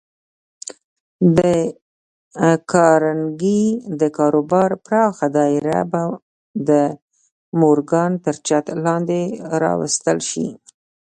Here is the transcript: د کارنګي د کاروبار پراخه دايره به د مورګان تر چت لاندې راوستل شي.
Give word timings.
د 1.37 1.39
کارنګي 2.71 3.61
د 3.99 4.01
کاروبار 4.17 4.69
پراخه 4.85 5.27
دايره 5.37 5.79
به 5.91 6.01
د 6.69 6.71
مورګان 7.59 8.11
تر 8.25 8.35
چت 8.47 8.65
لاندې 8.85 9.21
راوستل 9.63 10.17
شي. 10.29 10.47